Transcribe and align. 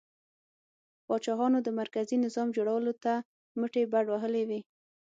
پاچاهانو 1.07 1.57
د 1.63 1.69
مرکزي 1.79 2.17
نظام 2.25 2.47
جوړولو 2.57 2.93
ته 3.03 3.13
مټې 3.59 3.83
بډ 3.93 4.05
وهلې 4.09 4.43
وې. 4.49 4.59